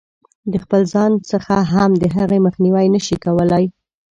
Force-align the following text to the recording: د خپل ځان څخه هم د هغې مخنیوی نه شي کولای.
د 0.51 0.53
خپل 0.63 0.81
ځان 0.93 1.11
څخه 1.31 1.55
هم 1.73 1.91
د 2.01 2.03
هغې 2.17 2.39
مخنیوی 2.45 2.87
نه 2.95 3.01
شي 3.05 3.15
کولای. 3.25 3.65